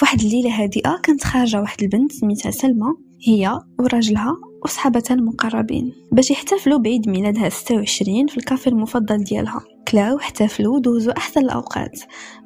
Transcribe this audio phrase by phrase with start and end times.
[0.00, 2.86] فواحد الليلة هادئة كانت خارجة واحد البنت سميتها سلمى
[3.26, 9.60] هي وراجلها وصحابتها المقربين باش يحتفلوا بعيد ميلادها 26 في الكافي المفضل ديالها.
[9.90, 12.00] كلاو احتفلوا ودوزوا أحسن الأوقات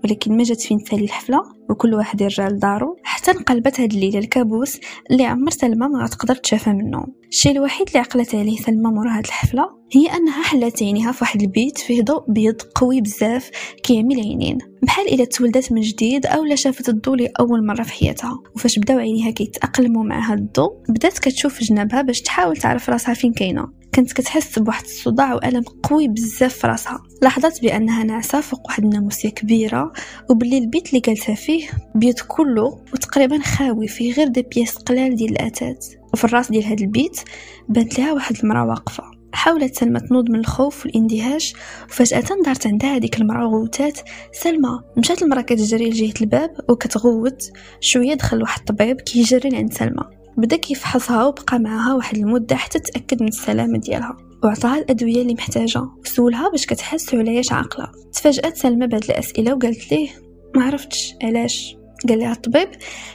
[0.04, 4.80] ولكن ما جات فين تالي الحفلة؟ وكل واحد يرجع لدارو حتى انقلبت هاد الليلة الكابوس
[5.10, 7.04] اللي عمر سلمى ما غتقدر تشافى منه.
[7.28, 11.42] الشيء الوحيد اللي عقلت عليه سلمى مورا هاد الحفلة هي أنها حلات عينيها في واحد
[11.42, 13.50] البيت فيه ضوء بيض قوي بزاف
[13.82, 18.38] كيعمي العينين بحال إلا تولدت من جديد أو لا شافت الضوء لأول مرة في حياتها.
[18.56, 23.32] وفاش بداو عينيها كيتأقلموا مع هاد الضوء بدات كتشوف جنابها باش تحاول تعرف راسها فين
[23.32, 23.83] كاينة.
[23.94, 27.02] كانت كتحس بواحد الصداع وألم قوي بزاف في راسها.
[27.22, 29.92] لاحظت بأنها ناعسه فوق واحد الناموسية كبيرة
[30.30, 35.30] وباللي البيت اللي جالسه فيه بيت كله وتقريبا خاوي فيه غير دي بياس قلال ديال
[35.30, 35.86] الأتات.
[36.12, 37.20] وفي الراس ديال هاد البيت
[37.68, 39.04] بانت لها واحد المرأة واقفة.
[39.32, 41.54] حاولت سلمى تنوض من الخوف والإندهاش
[41.88, 43.98] وفجأة دارت عندها هذيك المرأة وغوتات.
[44.32, 50.23] سلمى مشات المرأة كتجري لجهة الباب وكتغوت شوية دخل واحد الطبيب كيجري لعند سلمى.
[50.36, 54.16] بدا كيفحصها وبقى معاها واحد المدة حتى تأكد من السلامة ديالها.
[54.44, 55.82] وعطاها الأدوية اللي محتاجة.
[56.04, 57.88] وسولها باش كتحس وعلاش عاقلة.
[58.12, 60.08] تفاجأت سلمى بهاد الأسئلة وقالت ليه
[60.56, 61.14] ما عرفتش.
[61.22, 61.76] علاش؟
[62.08, 62.68] قال لها الطبيب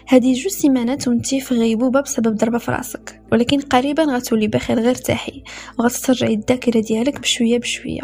[0.07, 3.21] هذه جوج سيمانات وانتي في غيبوبة بسبب ضربة في راسك.
[3.31, 5.43] ولكن قريبا غتولي بخير غير تاحي
[5.79, 8.01] وغتسترجعي الذاكرة ديالك بشوية بشوية.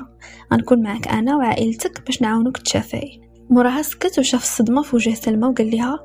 [0.54, 3.20] غنكون معك أنا وعائلتك باش نعاونوك تشافي.
[3.50, 6.00] موراها سكت وشاف الصدمة في وجه سلمى وقال لها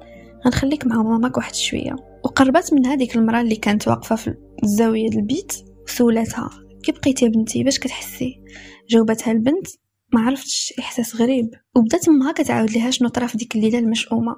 [0.46, 2.09] غنخليك مع ماماك واحد شوية.
[2.24, 5.52] وقربت من هذيك المرأة اللي كانت واقفة في الزاوية البيت
[5.84, 6.50] وسولتها
[6.82, 8.42] كي بقيتي يا بنتي؟ باش كتحسي؟
[8.90, 9.66] جاوبتها البنت
[10.14, 11.50] ما عرفتش إحساس غريب.
[11.76, 14.36] وبدات أمها كتعاود ليها شنو طرا في ديك الليلة المشؤومة.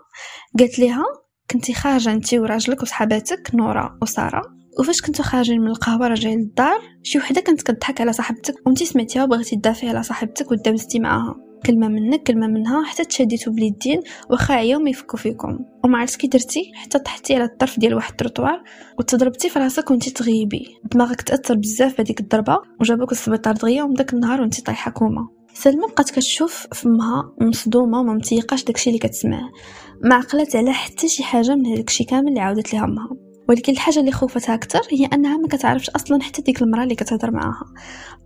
[0.58, 1.04] قالت ليها
[1.50, 4.42] كنتي خارجة انت وراجلك وصحاباتك نورا وسارة.
[4.80, 9.24] وفاش كنتو خارجين من القهوة راجعين للدار شي وحدة كانت كتضحك على صاحبتك وانت سمعتيها
[9.24, 11.51] وبغيتي تدافعي على صاحبتك ودابزتي معاها.
[11.66, 15.58] كلمة منك كلمة منها حتى تشديتو باليدين واخا عياو ما يفكوا فيكم.
[15.84, 18.62] وما عرفتش كي درتي حتى طحتي على الطرف ديال واحد التروطوار
[18.98, 20.66] وتضربتي في راسك وانت تغيبي.
[20.92, 25.28] دماغك تأثر بزاف بهذيك الضربة وجابوك السبيطار دغيا ومن داك النهار وانت طايحة كوما.
[25.54, 29.40] سلمى بقات كتشوف فمها مصدومة وما متيقاش داكشي اللي كتسمع
[30.04, 33.08] ما عقلت على حتى شي حاجة من هاداكشي كامل اللي عاودت ليها أمها.
[33.48, 37.30] ولكن الحاجة اللي خوفتها أكثر هي أنها ما كتعرفش أصلا حتى ديك المرأة اللي كتهضر
[37.30, 37.64] معاها.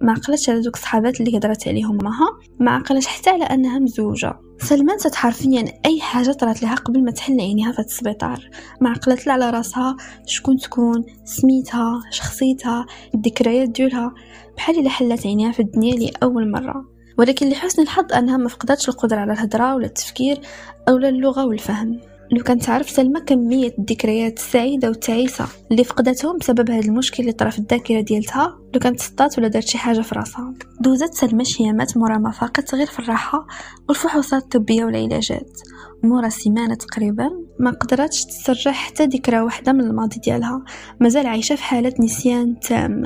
[0.00, 2.26] ما عقلتش على دوك الصحابات اللي هضرت عليهم معها
[2.60, 4.34] ما عقلتش حتى على أنها مزوجة.
[4.58, 8.50] سلمى نسات حرفيا أي حاجة طرات لها قبل ما تحل عينيها في السبيطار.
[8.80, 14.14] ما عقلت لا على راسها شكون تكون سميتها شخصيتها الذكريات ديالها
[14.56, 16.84] بحال إلا حلت عينيها في الدنيا لأول مرة.
[17.18, 20.40] ولكن لحسن الحظ أنها ما فقدتش القدرة على الهضرة ولا التفكير
[20.88, 22.00] أو اللغة والفهم.
[22.32, 27.50] لو كانت تعرف سلمى كمية الذكريات السعيدة والتعيسة اللي فقدتهم بسبب هذا المشكل اللي طرا
[27.50, 28.58] في الذاكرة ديالتها.
[28.74, 30.54] لو كانت صدات ولا دارت شي حاجة في راسها.
[30.80, 33.46] دوزت سلمى شيامات مورا ما فاقت غير في الراحة
[33.88, 35.60] والفحوصات الطبية والعلاجات.
[36.02, 37.30] مورا سيمانة تقريبا
[37.60, 40.64] ما قدرتش تسترجع حتى ذكرى واحدة من الماضي ديالها.
[41.00, 43.02] مازال عايشة في حالة نسيان تام.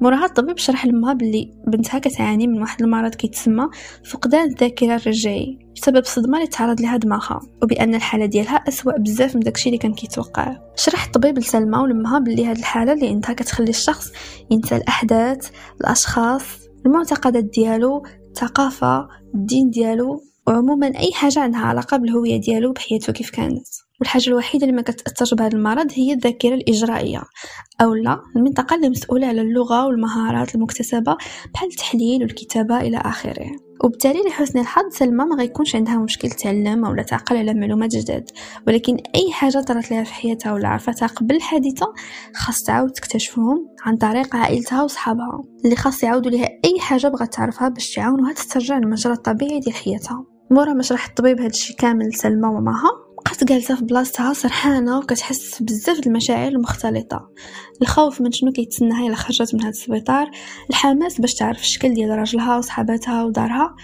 [0.00, 3.68] موراها الطبيب شرح لمها بلي بنتها كتعاني من واحد المرض كيتسمى
[4.10, 9.40] فقدان الذاكرة الرجعي بسبب صدمة اللي تعرض لها دماغها وبأن الحالة ديالها أسوأ بزاف من
[9.40, 10.56] داكشي اللي كان كيتوقع.
[10.76, 14.12] شرح الطبيب لسلمى ولمها بلي هاد الحالة اللي عندها كتخلي الشخص
[14.50, 15.50] ينسى الأحداث
[15.80, 16.42] الأشخاص
[16.86, 20.33] المعتقدات ديالو الثقافة الدين ديالو.
[20.46, 23.66] وعموما أي حاجة عندها علاقة بالهوية ديالو بحياته كيف كانت.
[24.00, 27.22] والحاجة الوحيدة اللي ما كتأثرش بهذا المرض هي الذاكرة الإجرائية
[27.80, 31.16] أو لا المنطقة اللي مسؤولة على اللغة والمهارات المكتسبة
[31.54, 33.50] بحال التحليل والكتابة إلى آخره.
[33.84, 38.30] وبالتالي لحسن الحظ سلمى ما غيكونش عندها مشكل تعلم أو تعقل على معلومات جداد.
[38.66, 41.86] ولكن أي حاجة طرات لها في حياتها ولا عرفتها قبل الحادثه
[42.34, 47.68] خاص تعاود تكتشفهم عن طريق عائلتها وصحابها اللي خاص يعاودوا لها أي حاجة بغات تعرفها
[47.68, 50.33] باش تعاونها تسترجع المجرى الطبيعي ديال حياتها.
[50.50, 56.06] مورا ما شرح الطبيب هادشي كامل لسلمى وماها بقات جالسة في بلاصتها سرحانة وكتحس بزاف
[56.06, 57.30] المشاعر المختلطة.
[57.82, 60.30] الخوف من شنو كيتسناها إلا خرجت من هذا السبيطار
[60.70, 63.74] الحماس باش تعرف الشكل ديال راجلها وصحاباتها ودارها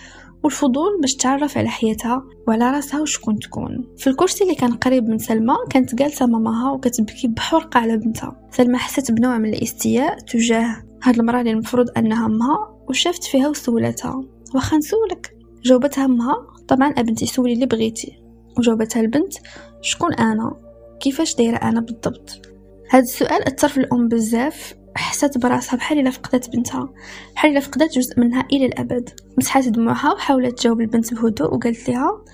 [0.45, 3.95] والفضول باش تعرف على حياتها وعلى راسها وشكون تكون.
[3.99, 8.49] في الكرسي اللي كان قريب من سلمى كانت جالسة ماماها وكتبكي بحرقه على بنتها.
[8.51, 14.25] سلمى حست بنوع من الاستياء تجاه هاد المرأة اللي المفروض أنها أمها وشافت فيها وسولتها.
[14.55, 16.50] واخا نسولك؟ جاوبتها أمها.
[16.71, 18.23] طبعا أبنتي سولي اللي بغيتي.
[18.59, 19.33] وجاوبتها البنت
[19.81, 20.57] شكون أنا؟
[21.01, 22.47] كيفاش دايرة أنا بالضبط؟
[22.91, 24.75] هذا السؤال أثر في الأم بزاف.
[24.97, 26.89] حست براسها بحال إلا فقدت بنتها.
[27.35, 29.11] بحال إلا فقدت جزء منها إلى الأبد.
[29.39, 32.25] مسحات دموعها وحاولت تجاوب البنت بهدوء وقالت لها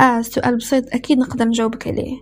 [0.00, 2.16] آه السؤال بسيط أكيد نقدر نجاوبك عليه.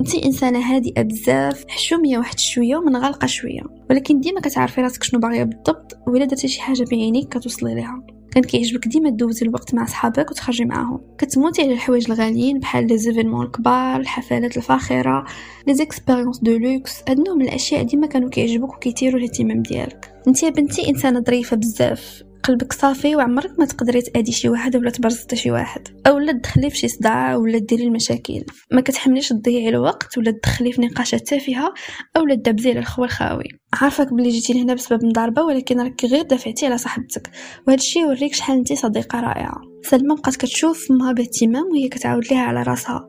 [0.00, 3.62] انت إنسانة هادئة بزاف حشومية واحد شوية ومنغلقة شوية.
[3.90, 8.42] ولكن ديما كتعرفي راسك شنو باغية بالضبط ولا درتي شي حاجة بعينيك كتوصلي ليها كان
[8.42, 11.00] كيعجبك ديما دوزي الوقت مع صحابك وتخرجي معاهم.
[11.18, 15.24] كتموتي على الحوايج الغاليين بحال les événements الكبار الحفلات الفاخرة
[15.66, 17.02] les expériences de luxe.
[17.08, 20.12] من الأشياء ديما كانوا كيعجبوك وكيثيروا الاهتمام ديالك.
[20.28, 22.22] انت يا بنتي إنسانة ظريفة بزاف.
[22.42, 25.88] قلبك صافي وعمرك ما تقدري تادي شي واحد ولا تبرزطي شي واحد.
[26.06, 28.44] اولا تدخلي في شي صداع ولا ديري المشاكل.
[28.72, 31.74] ما كتحمليش تضيعي الوقت ولا تدخلي في نقاشات تافهه
[32.16, 33.44] اولا تدبزي على الخوى الخاوي.
[33.72, 37.30] عارفك بلي جيتي لهنا بسبب مضاربة ولكن راك غير دافعتي على صاحبتك.
[37.66, 39.60] وهذا الشيء يوريك شحال انت صديقة رائعة.
[39.82, 43.08] سلمى بقات كتشوف أمها باهتمام وهي كتعاود ليها على راسها.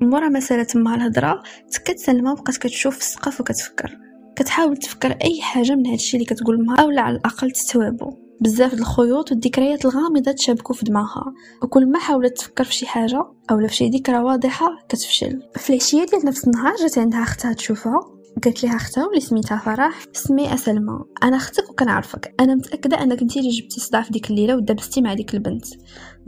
[0.00, 1.42] مورا ما سالت أمها الهضرة
[1.72, 3.98] تكت سلمى بقات كتشوف السقف وكتفكر.
[4.36, 8.23] كتحاول تفكر أي حاجة من هادشي اللي كتقول امها اولا على الأقل تستوعبو.
[8.40, 11.32] بزاف الخيوط والذكريات الغامضة تشابكوا في دماغها.
[11.62, 15.42] وكل ما حاولت تفكر في شي حاجة أو في شي ذكرى واضحة كتفشل.
[15.56, 18.00] في العشية ديال نفس النهار جات عندها أختها تشوفها.
[18.44, 21.00] قالت لها أختها واللي سميتها فرح سمي أسلمى.
[21.22, 22.34] أنا أختك وكنعرفك.
[22.40, 25.64] أنا متأكدة أنك انت اللي جبتي صداع في ديك الليلة ودبستي مع ديك البنت.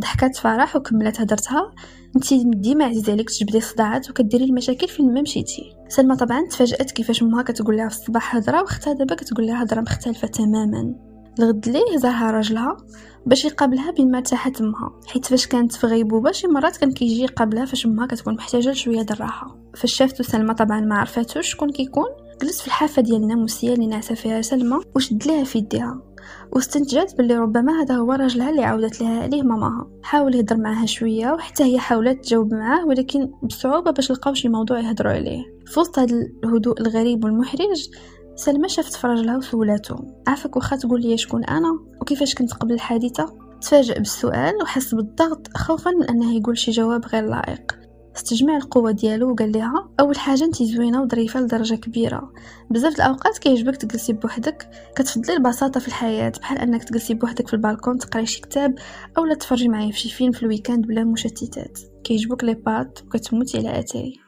[0.01, 1.75] ضحكات فرح وكملت هدرتها.
[2.17, 5.77] انت ديما عزيز عليك تجبدي صداعات وكديري المشاكل فين ما مشيتي.
[5.89, 9.81] سلمى طبعا تفاجأت كيفاش امها كتقول لها في الصباح هضره وأختها دابا كتقول لها هضره
[9.81, 10.95] مختلفة تماما.
[11.39, 12.77] الغد ليه زارها راجلها
[13.27, 17.23] باش يقابلها بين ما ارتاحت امها حيت فاش كانت في غيبوبة شي مرات كان كيجي
[17.23, 19.57] يقابلها فاش امها كتكون محتاجة لشوية د الراحة.
[19.75, 22.07] فاش شافتو سلمى طبعا ما عرفاتوش شكون كيكون
[22.43, 26.03] جلس في الحافة ديال الناموسيه اللي ناعسه فيها سلمى وشد ليها في يديها.
[26.53, 29.91] واستنتجت باللي ربما هذا هو راجلها اللي عاودت لها عليه ماماها.
[30.03, 34.81] حاول يهضر معاها شوية وحتى هي حاولت تجاوب معاه ولكن بصعوبة باش لقاو شي موضوع
[34.81, 35.43] يهضروا عليه.
[35.67, 37.89] في وسط هذا الهدوء الغريب والمحرج
[38.37, 39.97] سلمى شافت في راجلها وسولاتو
[40.27, 45.91] عافاك واخا تقول لي شكون أنا؟ وكيفاش كنت قبل الحادثة؟ تفاجأ بالسؤال وحس بالضغط خوفا
[45.91, 47.79] من أنه يقول شي جواب غير لائق.
[48.17, 52.33] استجمع القوة ديالو وقال لها أول حاجة انت زوينة وظريفة لدرجة كبيرة.
[52.71, 54.69] بزاف الأوقات كيعجبك تجلسي بوحدك.
[54.97, 58.75] كتفضلي البساطة في الحياة بحال أنك تجلسي بوحدك في البالكون تقراي شي كتاب
[59.19, 61.79] اولا تفرجي معايا في شي فيلم في ال weekend بلا مشتتات.
[62.05, 64.26] كيعجبوك les pâtes وكتموتي على اتاي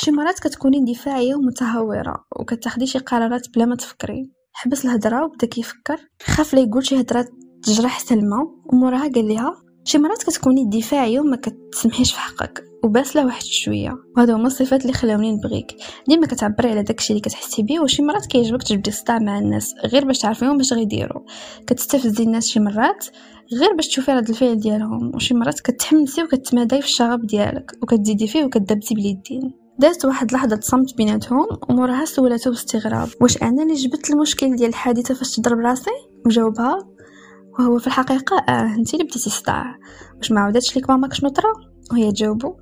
[0.00, 4.30] شي مرات كتكوني اندفاعية ومتهورة وكتاخدي شي قرارات بلا ما تفكري.
[4.52, 5.96] حبس الهضره وبدا كيفكر.
[6.22, 7.28] خاف لا يقول شي هضره
[7.62, 8.36] تجرح سلمى
[8.72, 9.54] وموراها قال لها
[9.84, 13.94] شي مرات كتكوني دفاعيه وما كتسمحيش في حقك وباسله واحد شوية.
[14.16, 15.76] وهذا هما الصفات اللي خلاوني نبغيك.
[16.08, 20.04] ديما كتعبري على داكشي اللي كتحسي بيه وشي مرات كيعجبك تجبدي الصداع مع الناس غير
[20.04, 21.22] باش تعرفيهم باش غيديروا
[21.66, 23.06] كتستفزي الناس شي مرات
[23.60, 25.14] غير باش تشوفي رد الفعل ديالهم.
[25.14, 30.96] وشي مرات كتحمسي وكتماداي في الشغب ديالك وكتزيدي فيه وكتدبسي باليدين دازت واحد لحظة صمت
[30.96, 33.08] بيناتهم وموراها سولته باستغراب.
[33.20, 35.90] واش أنا اللي جبت المشكل ديال الحادثة فاش تضرب راسي؟
[36.26, 36.78] وجاوبها
[37.58, 39.78] وهو في الحقيقة آه انتي اللي بديتي صداع
[40.16, 41.52] واش ما عاودتش ليك ماماك شنو طرا؟
[41.92, 42.54] وهي تجاوبو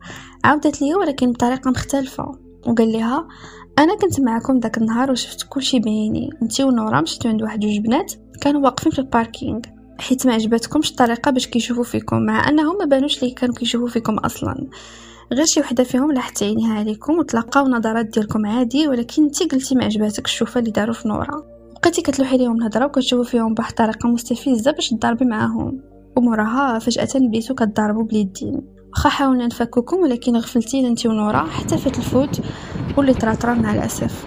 [0.44, 2.32] عاودت ليا ولكن بطريقة مختلفة.
[2.66, 3.28] وقال لها
[3.78, 6.30] أنا كنت معكم داك النهار وشفت كلشي بعيني.
[6.42, 9.60] انتي ونورا مشيتو عند واحد جوج بنات كانوا واقفين في الباركينغ.
[9.98, 14.18] حيت ما عجبتكمش الطريقة باش كيشوفوا فيكم مع أنهم ما بانوش لي كانوا كيشوفوا فيكم
[14.18, 14.68] أصلا.
[15.32, 17.19] غير شي وحدة فيهم لاحت عينيها عليكم.
[17.19, 21.43] وتلقاو نظرات ديالكم عادي ولكن انت قلتي ما عجباتك الشوفة اللي داروا في نورا.
[21.82, 25.81] بقيتي كتلوحي ليهم الهضرة وكتشوفوا فيهم بواحد الطريقة مستفزة باش تضربي معاهم.
[26.17, 32.40] وموراها فجأة بديتو كتضربوا باليدين واخا حاولنا نفككم ولكن غفلتينا انت ونورا حتى فات الفوت
[32.96, 34.26] واللي طرا مع الأسف.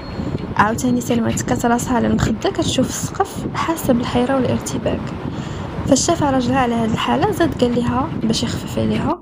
[0.55, 5.01] عاوتاني سلمى تكات راسها على المخدة كتشوف السقف حاسة بالحيرة والارتباك.
[5.87, 9.21] فاش شاف راجلها على هاد الحالة زاد قال لها باش يخفف عليها.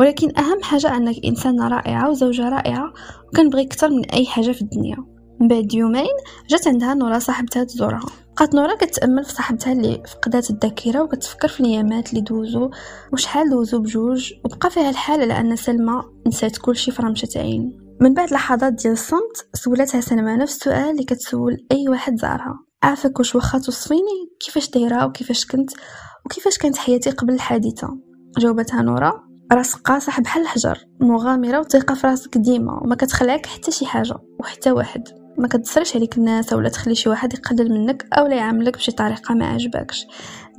[0.00, 2.92] ولكن أهم حاجة أنك إنسانة رائعة وزوجة رائعة
[3.28, 4.96] وكنبغي أكثر من أي حاجة في الدنيا.
[5.40, 6.16] من بعد يومين
[6.50, 8.06] جات عندها نورا صاحبتها تزورها.
[8.36, 12.70] بقات نورا كتأمل في صاحبتها اللي فقدات الذاكرة وكتفكر في الايامات اللي دوزو
[13.12, 18.30] وشحال دوزو بجوج وبقى فيها الحال لأن سلمى نسات كلشي في رمشه عين من بعد
[18.32, 22.58] لحظات ديال الصمت سولتها سلمى نفس السؤال اللي كتسول أي واحد زارها.
[22.82, 25.70] عافاك واش واخا توصفيني؟ كيفاش دايرة؟ وكيفاش كنت؟
[26.26, 27.98] وكيفاش كانت حياتي قبل الحادثة؟
[28.38, 33.86] جاوبتها نورا راسك قاصح بحال الحجر مغامرة وثقه في راسك ديما وما كتخلعك حتى شي
[33.86, 35.02] حاجة وحتى واحد.
[35.38, 39.34] ما كتصرش عليك الناس ولا تخلي شي واحد يقلل منك أو لا يعاملك بشي طريقة
[39.34, 40.06] ما عجبكش.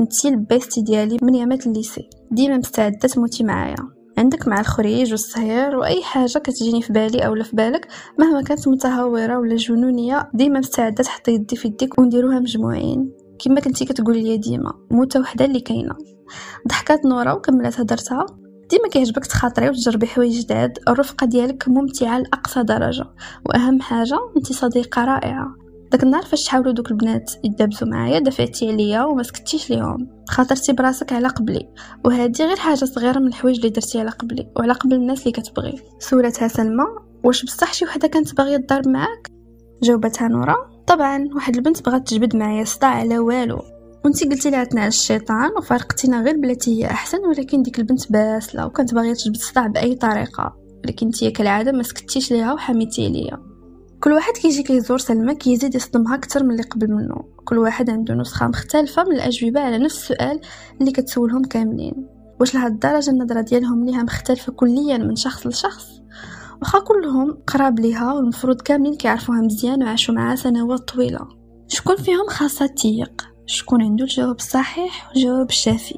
[0.01, 2.09] انتي ال bestie ديالي من ايامات ال lycée.
[2.31, 3.75] ديما مستعدة تموتي معايا.
[4.17, 7.87] عندك مع الخريج والسهير وأي حاجة كتجيني في بالي اولا في بالك
[8.19, 13.11] مهما كانت متهورة ولا جنونية ديما مستعدة تحطي يدي في يديك ونديروها مجموعين.
[13.45, 15.95] كما كنتي كتقولي لي ديما موتة وحدة اللي كاينة.
[16.67, 18.25] ضحكات نورا وكملت هدرتها
[18.69, 23.05] ديما كيعجبك تخاطري وتجربي حوايج جداد الرفقة ديالك ممتعة لأقصى درجة
[23.45, 25.55] وأهم حاجة انت صديقة رائعة.
[25.91, 30.07] داك النهار فاش حاولوا دوك البنات يدابزوا معايا دفعتي عليا وما سكتيش ليهم.
[30.29, 31.69] خاطرتي براسك على قبلي
[32.05, 35.81] وهذه غير حاجة صغيرة من الحوايج اللي درتي على قبلي وعلى قبل الناس اللي كتبغي.
[35.99, 36.85] سولتها سلمى
[37.23, 39.31] واش بصح شي وحدة كانت باغية تضرب معاك؟
[39.83, 40.55] جاوبتها نورا.
[40.87, 43.61] طبعا واحد البنت بغات تجبد معايا صداع على والو.
[44.07, 48.93] وانتي قلتي لها تنعس الشيطان وفارقتينا غير بلاتي هي أحسن ولكن ديك البنت باسله وكانت
[48.93, 50.55] باغية تجبد الصداع بأي طريقة.
[50.85, 53.37] ولكن انتي كالعادة ما سكتيش ليها وحميتي ليا.
[54.03, 57.15] كل واحد كيجي كيزور سلمى كيزيد يصدمها أكثر من اللي قبل منه.
[57.45, 60.41] كل واحد عنده نسخة مختلفة من الأجوبة على نفس السؤال
[60.81, 62.07] اللي كتسولهم كاملين.
[62.39, 65.87] واش لهاد الدرجة النظرة ديالهم ليها مختلفة كليا من شخص لشخص؟
[66.61, 71.19] واخا كلهم قراب ليها والمفروض كاملين كيعرفوها مزيان وعاشوا معاها سنوات طويلة.
[71.67, 75.95] شكون فيهم خاصها تيق؟ شكون عنده الجواب الصحيح والجواب الشافي.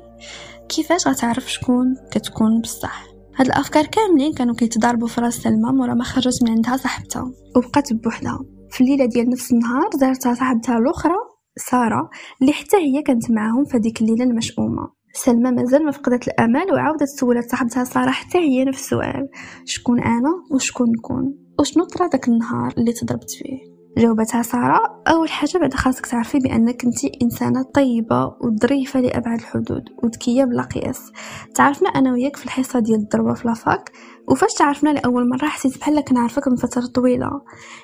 [0.70, 3.04] كيفاش غتعرف شكون كتكون بصح؟
[3.36, 7.94] هاد الأفكار كاملين كانوا كيتضاربوا في راس سلمى مورا ما خرجت من عندها صاحبتها وبقات
[7.94, 8.40] بوحدها.
[8.72, 11.16] في الليلة ديال نفس النهار زارتها صاحبتها الأخرى
[11.70, 12.10] سارة
[12.42, 15.00] اللي حتى هي كانت معاهم في هذيك الليلة المشؤومة.
[15.14, 19.30] سلمى مازال ما فقدت الأمل وعاودت سولت صاحبتها سارة حتى هي نفس السؤال
[19.66, 25.58] شكون أنا وشكون نكون وشنو طرا داك النهار اللي تضربت فيه؟ جاوبتها سارة أول حاجة
[25.58, 31.12] بعد خاصك تعرفي بأنك أنت إنسانة طيبة وظريفة لأبعد الحدود وذكية بلا قياس.
[31.56, 33.92] تعرفنا أنا وياك في الحصة ديال الدرجة في la fac
[34.28, 37.42] وفاش تعرفنا لأول مرة حسيت بحال كنعرفك من فترة طويلة.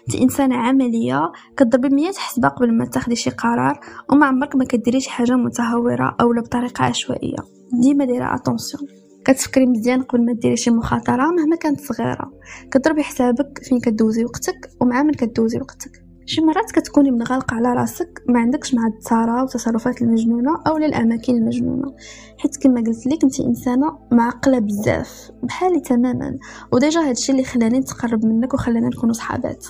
[0.07, 3.79] أنت إنسانة عملية كتضربي مية حسبة قبل ما تاخدي شي قرار
[4.11, 7.37] وما عمرك ما كديريش حاجة متهورة أو بطريقة عشوائية.
[7.81, 8.83] ديما دايرة attention
[9.25, 12.31] كتفكري مزيان قبل ما ديري شي مخاطرة مهما كانت صغيرة.
[12.71, 16.04] كضربي حسابك فين كدوزي وقتك ومع من كدوزي وقتك.
[16.27, 21.95] شي مرات كتكوني منغلقة على راسك ما عندكش مع الهضرة وتصرفات المجنونة أو الاماكن المجنونة.
[22.37, 26.37] حيت كما قلت لك انت إنسانة معقلة بزاف بحالي تماما.
[26.71, 29.65] وديجا هادشي اللي خلاني نتقرب منك وخلاني نكونوا صحابات.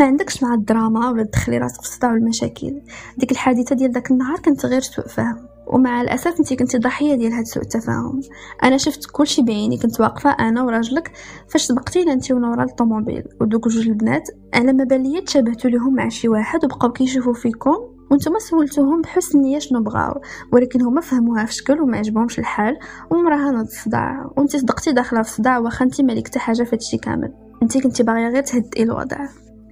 [0.00, 2.82] ما عندكش مع الدراما ولا تدخلي راسك في الصداع والمشاكل
[3.18, 5.36] ديك الحادثة ديال داك النهار كانت غير سوء فهم.
[5.66, 8.20] ومع الأسف انت كنتي ضحية ديال هاد سوء التفاهم.
[8.64, 11.12] أنا شفت كلشي بعيني كنت واقفة أنا وراجلك
[11.48, 13.24] فاش سبقتينا انت ونورا الطوموبيل.
[13.40, 17.76] ودوك جوج البنات أنا ما بالي تشابهتوا لهم مع شي واحد وبقاو كيشوفوا فيكم
[18.10, 20.20] وأنتم سولتوهم بحسن نية شنو بغاو.
[20.52, 22.78] ولكن هما فهموها في شكل وما عجبهمش الحال
[23.10, 27.32] ومراهنة الصداع وانت صدقتي داخلة في الصداع واخا انت مالك حتى حاجة في هادشي كامل.
[27.62, 29.28] انت كنتي باغية غير تهدئي الوضع.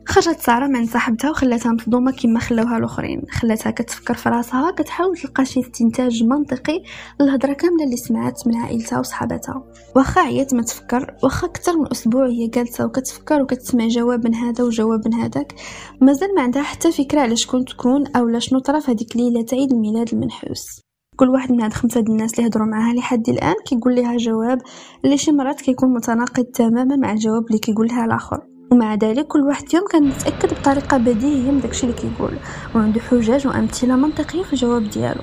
[0.08, 3.22] خرجت سارة من صاحبتها وخلاتها مصدومة كما خلاوها الأخرين.
[3.30, 6.82] خلاتها كتفكر في راسها كتحاول تلقى شي استنتاج منطقي
[7.20, 9.64] للهضرة كاملة اللي سمعت من عائلتها وصحاباتها.
[9.96, 14.64] واخا عيات ما تفكر واخا أكثر من أسبوع هي جالسة وكتفكر وكتسمع جواب من هذا
[14.64, 15.54] وجواب من هذاك.
[16.00, 20.08] مازال ما عندها حتى فكرة على شكون تكون أو شنو طرا هذيك ليلة عيد الميلاد
[20.12, 20.80] المنحوس.
[21.16, 24.58] كل واحد من هاد خمسة الناس اللي هضروا معاها لحد الآن كيقول لها جواب
[25.04, 28.57] اللي شي مرات كيكون متناقض تماما مع الجواب اللي كيقول لها الآخر.
[28.70, 32.32] ومع ذلك كل واحد فيهم كان متاكد بطريقة بديهية من داكشي اللي كيقول.
[32.74, 35.20] وعنده حجج وأمثلة منطقية في الجواب ديالو.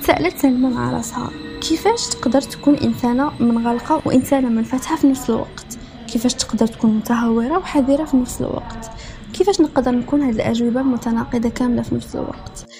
[0.00, 1.30] سألت سلمى مع راسها.
[1.60, 5.78] كيفاش تقدر تكون إنسانة منغلقة وإنسانة منفتحة في نفس الوقت؟
[6.12, 8.90] كيفاش تقدر تكون متهورة وحذرة في نفس الوقت؟
[9.32, 12.71] كيفاش نقدر نكون هاد الأجوبة المتناقضه كاملة في نفس الوقت؟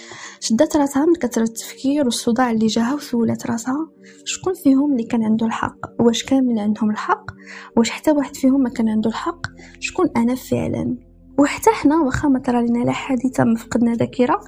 [0.44, 3.88] شدت راسها من كثرة التفكير والصداع اللي جاها وسولت راسها.
[4.24, 7.30] شكون فيهم اللي كان عنده الحق؟ واش كامل عندهم الحق؟
[7.76, 9.40] واش حتى واحد فيهم ما كان عنده الحق؟
[9.80, 10.96] شكون أنا فعلا؟
[11.38, 14.40] وحتى حنا واخا ما طرا لا حادثة ما فقدنا ذاكرة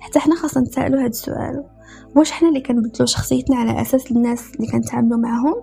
[0.00, 1.64] حتى حنا خاصنا نسالو هذا السؤال.
[2.16, 5.54] واش حنا اللي كنبدلو شخصيتنا على أساس الناس اللي كنتعاملوا معاهم؟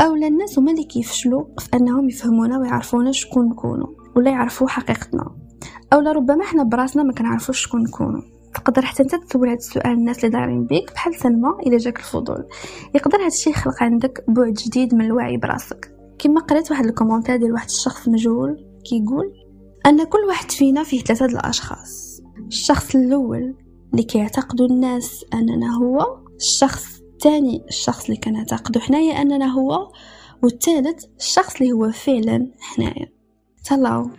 [0.00, 5.36] أو الناس هما اللي كيفشلوا في أنهم يفهمونا ويعرفونا شكون نكونوا ولا يعرفوا حقيقتنا؟
[5.92, 8.39] أو ربما حنا براسنا ما كنعرفوش شكون نكونوا.
[8.54, 12.46] تقدر حتى انت تسول هذا السؤال الناس اللي دايرين بيك بحال سلمى إلا جاك الفضول.
[12.94, 15.94] يقدر هذا الشيء يخلق عندك بعد جديد من الوعي براسك.
[16.18, 19.32] كما قريت واحد ال commentaire ديال واحد الشخص مجهول كيقول
[19.86, 22.20] أن كل واحد فينا فيه ثلاثة الأشخاص.
[22.46, 23.54] الشخص الأول
[23.92, 29.92] اللي كيعتقدوا الناس أننا هو الشخص الثاني الشخص اللي كنعتقدوا حنايا أننا هو
[30.42, 33.06] والثالث الشخص اللي هو فعلا حنايا.
[33.64, 34.10] تلاو